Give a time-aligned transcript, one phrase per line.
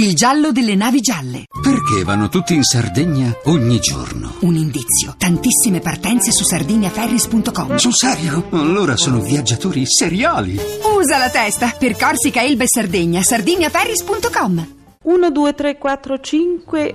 [0.00, 1.46] Il giallo delle navi gialle.
[1.60, 4.32] Perché vanno tutti in Sardegna ogni giorno?
[4.42, 5.16] Un indizio.
[5.18, 7.74] Tantissime partenze su sardiniaferris.com.
[7.74, 8.46] Sul serio?
[8.50, 10.56] Allora sono viaggiatori seriali.
[10.96, 11.74] Usa la testa.
[11.76, 13.22] Per Corsica, Elba e Sardegna.
[13.24, 14.68] sardiniaferris.com.
[15.02, 16.94] 1, 2, 3, 4, 5.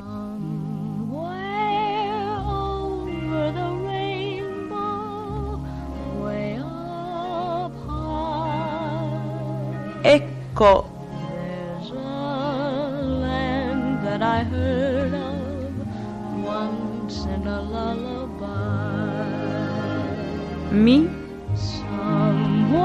[1.09, 2.07] Way
[2.39, 5.59] over the rainbow,
[6.21, 9.19] way up high.
[10.03, 10.92] Ecco,
[14.43, 15.73] I heard of
[16.43, 19.23] once in a lullaby.
[20.69, 21.07] mi,
[21.55, 22.83] Somewhere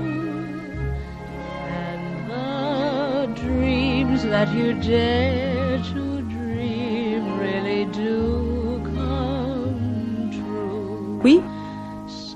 [1.68, 11.18] and the dreams that you dare to dream really do come true.
[11.20, 11.42] qui,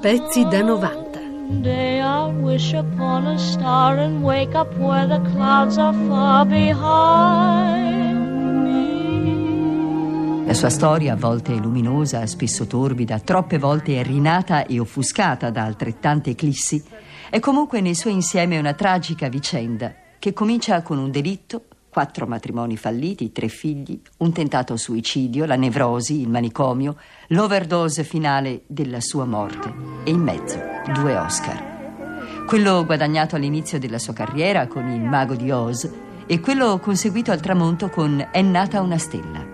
[0.01, 1.19] Pezzi da 90.
[1.21, 8.17] Someday I'll wish upon a star and wake up where the clouds are far behind
[8.63, 10.47] me.
[10.47, 15.65] La sua storia a volte luminosa, spesso torbida, troppe volte è rinata e offuscata da
[15.65, 16.83] altrettante eclissi,
[17.29, 22.77] è comunque nel suo insieme una tragica vicenda che comincia con un delitto, quattro matrimoni
[22.77, 26.97] falliti, tre figli, un tentato suicidio, la nevrosi, il manicomio,
[27.29, 29.75] l'overdose finale della sua morte
[30.05, 30.59] e in mezzo
[30.95, 31.69] due Oscar.
[32.47, 35.91] Quello guadagnato all'inizio della sua carriera con Il mago di Oz
[36.27, 39.45] e quello conseguito al tramonto con È nata una stella.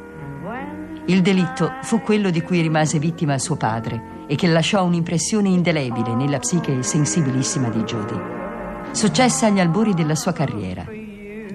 [1.06, 6.14] Il delitto fu quello di cui rimase vittima suo padre e che lasciò un'impressione indelebile
[6.14, 8.20] nella psiche sensibilissima di Judy.
[8.90, 11.05] Successa agli albori della sua carriera.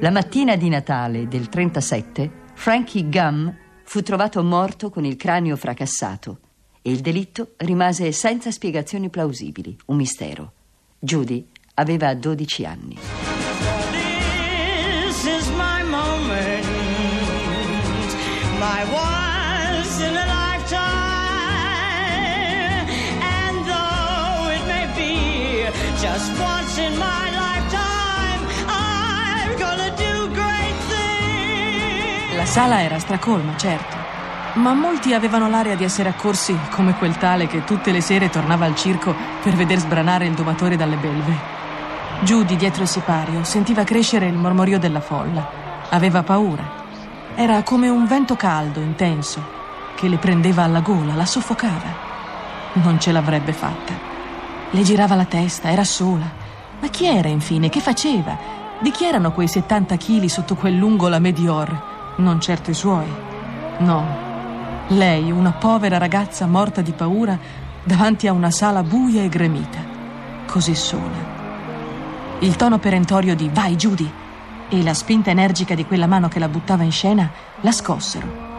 [0.01, 6.39] La mattina di Natale del 37, Frankie Gum fu trovato morto con il cranio fracassato
[6.81, 10.53] e il delitto rimase senza spiegazioni plausibili, un mistero.
[10.97, 12.97] Judy aveva 12 anni.
[13.91, 16.65] This is my moment,
[18.57, 20.79] my once in a lifetime.
[23.21, 25.69] And though it may be
[25.99, 27.40] just once in my lifetime,
[32.51, 33.95] sala era stracolma, certo,
[34.55, 38.65] ma molti avevano l'aria di essere accorsi come quel tale che tutte le sere tornava
[38.65, 41.33] al circo per veder sbranare il domatore dalle belve.
[42.23, 45.49] Judy, dietro il sipario, sentiva crescere il mormorio della folla.
[45.91, 46.61] Aveva paura.
[47.35, 49.41] Era come un vento caldo, intenso,
[49.95, 51.95] che le prendeva alla gola, la soffocava.
[52.73, 53.93] Non ce l'avrebbe fatta.
[54.71, 56.29] Le girava la testa, era sola.
[56.81, 57.69] Ma chi era infine?
[57.69, 58.37] Che faceva?
[58.77, 61.99] Di chi erano quei 70 chili sotto quel lungo lame Dior?
[62.21, 63.07] Non certo i suoi.
[63.79, 64.05] No.
[64.89, 67.37] Lei, una povera ragazza morta di paura,
[67.83, 69.79] davanti a una sala buia e gremita.
[70.45, 71.29] Così sola.
[72.39, 74.11] Il tono perentorio di Vai, Judy!
[74.69, 77.29] e la spinta energica di quella mano che la buttava in scena
[77.59, 78.49] la scossero.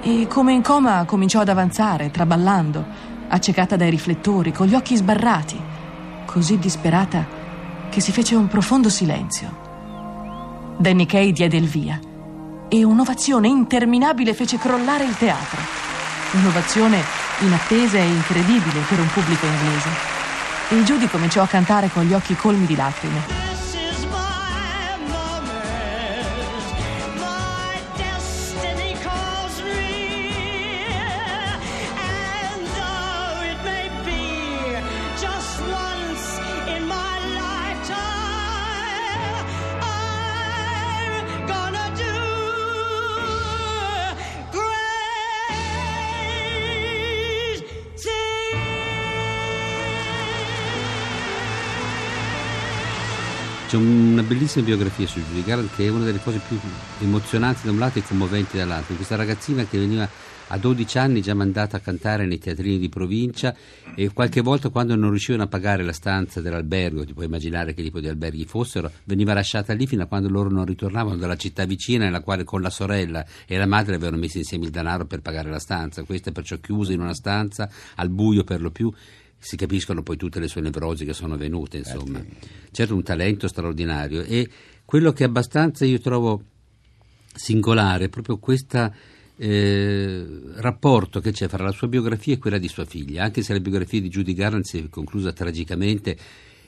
[0.00, 2.82] E come in coma cominciò ad avanzare, traballando,
[3.28, 5.60] accecata dai riflettori, con gli occhi sbarrati,
[6.24, 7.26] così disperata
[7.90, 9.62] che si fece un profondo silenzio.
[10.78, 11.98] Danny Kay diede il via
[12.68, 15.60] e un'ovazione interminabile fece crollare il teatro.
[16.32, 17.02] Un'ovazione
[17.40, 19.88] inattesa e incredibile per un pubblico inglese.
[20.70, 23.53] E Judy cominciò a cantare con gli occhi colmi di lacrime.
[53.74, 56.56] C'è una bellissima biografia su Judy Garland che è una delle cose più
[57.00, 58.94] emozionanti da un lato e commoventi dall'altro.
[58.94, 60.08] Questa ragazzina che veniva
[60.46, 63.52] a 12 anni già mandata a cantare nei teatrini di provincia
[63.96, 67.82] e qualche volta quando non riuscivano a pagare la stanza dell'albergo, ti puoi immaginare che
[67.82, 71.64] tipo di alberghi fossero, veniva lasciata lì fino a quando loro non ritornavano dalla città
[71.64, 75.20] vicina nella quale con la sorella e la madre avevano messo insieme il denaro per
[75.20, 76.04] pagare la stanza.
[76.04, 78.92] Questa perciò chiusa in una stanza al buio per lo più
[79.44, 82.22] si capiscono poi tutte le sue nevrosi che sono venute, insomma.
[82.70, 84.48] Certo un talento straordinario e
[84.84, 86.42] quello che abbastanza io trovo
[87.34, 88.92] singolare è proprio questo
[90.56, 93.60] rapporto che c'è fra la sua biografia e quella di sua figlia, anche se la
[93.60, 96.16] biografia di Judy Garland si è conclusa tragicamente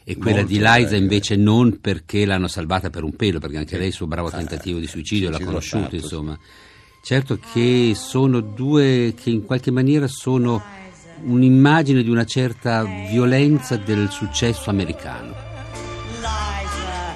[0.05, 0.97] e quella Molto di Liza bella.
[0.97, 3.79] invece non perché l'hanno salvata per un pelo, perché anche Sì.
[3.79, 5.97] lei il suo bravo Eh, tentativo di suicidio l'ha conosciuto, sì.
[5.97, 6.39] insomma.
[7.03, 10.63] Certo che sono due che in qualche maniera sono
[11.23, 15.35] un'immagine di una certa violenza del successo americano.
[16.21, 17.15] Liza,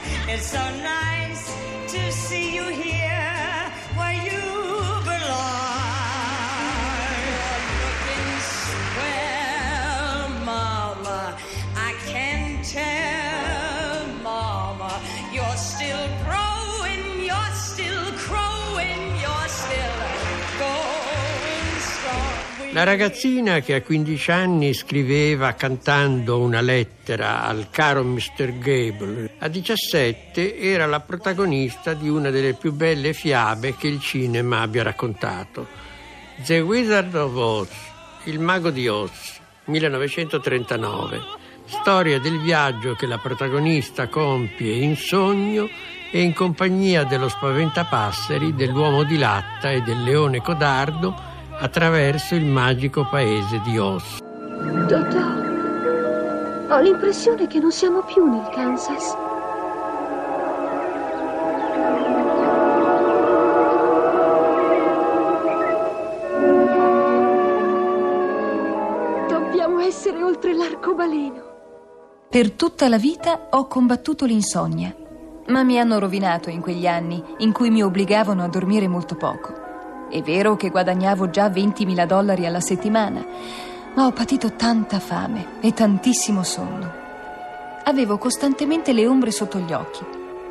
[22.72, 28.58] La ragazzina che a 15 anni scriveva cantando una lettera al caro Mr.
[28.58, 34.61] Gable, a 17 era la protagonista di una delle più belle fiabe che il cinema
[34.61, 35.67] abbia raccontato.
[36.46, 37.69] The Wizard of Oz,
[38.25, 41.20] Il mago di Oz, 1939.
[41.64, 45.69] Storia del viaggio che la protagonista compie in sogno
[46.12, 51.30] e in compagnia dello spaventapasseri, dell'uomo di latta e del leone codardo
[51.61, 54.19] attraverso il magico paese di Oz.
[54.21, 55.49] Dottor,
[56.71, 59.15] ho l'impressione che non siamo più nel Kansas.
[69.29, 71.49] Dobbiamo essere oltre l'arcobaleno.
[72.31, 74.95] Per tutta la vita ho combattuto l'insonnia,
[75.49, 79.69] ma mi hanno rovinato in quegli anni in cui mi obbligavano a dormire molto poco.
[80.11, 83.25] È vero che guadagnavo già 20.000 dollari alla settimana,
[83.95, 86.91] ma ho patito tanta fame e tantissimo sonno.
[87.85, 90.05] Avevo costantemente le ombre sotto gli occhi.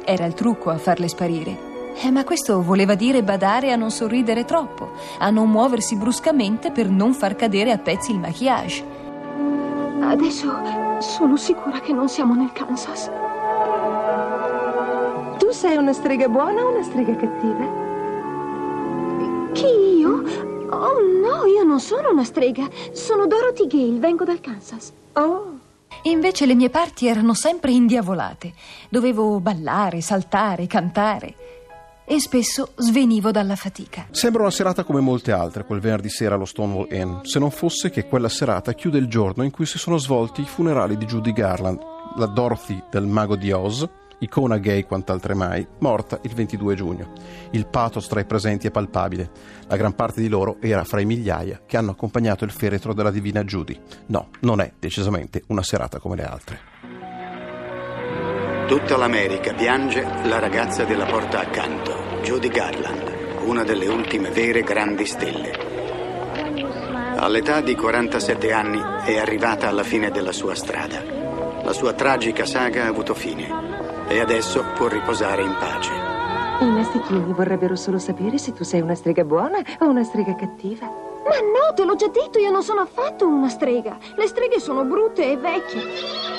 [0.06, 1.68] Era il trucco a farle sparire.
[2.02, 6.88] Eh, ma questo voleva dire badare a non sorridere troppo, a non muoversi bruscamente per
[6.88, 8.86] non far cadere a pezzi il maquillage.
[10.00, 10.48] Adesso
[11.00, 13.12] sono sicura che non siamo nel Kansas.
[15.38, 17.89] Tu sei una strega buona o una strega cattiva?
[19.54, 20.24] Chi io?
[20.70, 22.68] Oh no, io non sono una strega.
[22.92, 24.92] Sono Dorothy Gale, vengo dal Kansas.
[25.14, 25.58] Oh,
[26.04, 28.54] Invece le mie parti erano sempre indiavolate.
[28.90, 31.36] Dovevo ballare, saltare, cantare.
[32.06, 34.08] E spesso svenivo dalla fatica.
[34.12, 37.92] Sembra una serata come molte altre, quel venerdì sera allo Stonewall Inn, se non fosse
[37.92, 41.34] che quella serata chiude il giorno in cui si sono svolti i funerali di Judy
[41.34, 41.80] Garland,
[42.16, 43.88] la Dorothy del Mago di Oz,
[44.20, 47.12] icona gay quant'altre mai, morta il 22 giugno.
[47.52, 49.30] Il pathos tra i presenti è palpabile.
[49.68, 53.12] La gran parte di loro era fra i migliaia che hanno accompagnato il feretro della
[53.12, 53.80] divina Judy.
[54.08, 56.60] No, non è decisamente una serata come le altre.
[58.68, 61.92] Tutta l'America piange la ragazza della porta accanto,
[62.22, 65.78] Judy Garland, una delle ultime vere grandi stelle.
[67.18, 71.04] All'età di 47 anni è arrivata alla fine della sua strada.
[71.64, 73.69] La sua tragica saga ha avuto fine
[74.10, 75.92] e adesso può riposare in pace.
[76.62, 80.88] i mastichini vorrebbero solo sapere se tu sei una strega buona o una strega cattiva.
[80.88, 83.98] Ma no, te l'ho già detto, io non sono affatto una strega.
[84.16, 86.39] Le streghe sono brutte e vecchie.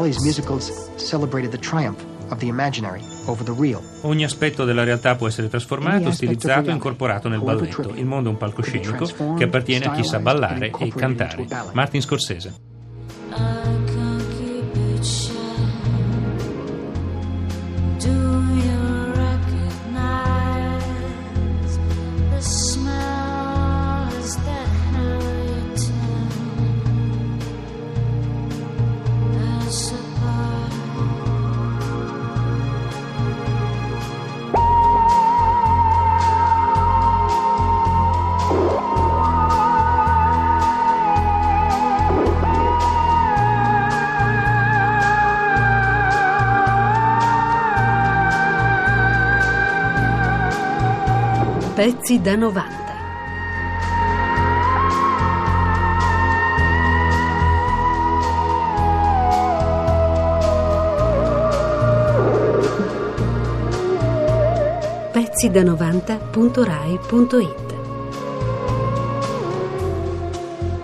[0.00, 3.82] Minnelli's musicals celebrated the triumph of the imaginary over the real.
[4.02, 7.92] Ogni aspetto della realtà può essere trasformato, stilizzato e incorporato nel balletto.
[7.94, 9.04] Il mondo è un palcoscenico
[9.36, 11.46] che appartiene a chi sa ballare e cantare.
[11.72, 12.68] Martin Scorsese.
[51.80, 52.62] Pezzi da 90.
[65.12, 67.72] Pezzi da 90.rai.it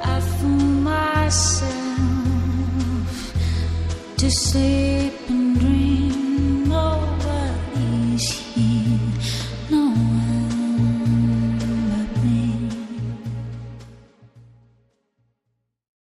[0.02, 1.74] I fool myself
[4.16, 5.10] to say